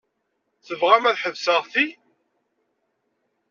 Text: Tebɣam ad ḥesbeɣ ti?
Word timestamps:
Tebɣam 0.65 1.03
ad 1.09 1.17
ḥesbeɣ 1.23 1.63
ti? 1.73 1.87